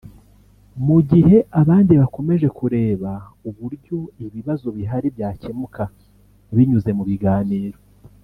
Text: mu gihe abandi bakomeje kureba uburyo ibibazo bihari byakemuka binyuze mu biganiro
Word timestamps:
mu 0.85 0.97
gihe 1.09 1.37
abandi 1.61 1.93
bakomeje 2.01 2.47
kureba 2.57 3.11
uburyo 3.49 3.97
ibibazo 4.25 4.67
bihari 4.77 5.07
byakemuka 5.15 5.83
binyuze 6.55 6.89
mu 6.97 7.03
biganiro 7.09 7.79